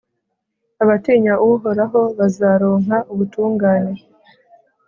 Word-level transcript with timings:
Abatinya 0.83 1.33
Uhoraho 1.45 2.01
bazaronka 2.17 2.97
ubutungane, 3.13 3.93